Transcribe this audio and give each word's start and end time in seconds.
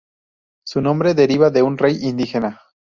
Su 0.65 0.81
nombre 0.81 1.13
deriva 1.13 1.51
de 1.51 1.61
un 1.61 1.77
rey 1.77 1.95
indígena. 2.07 2.59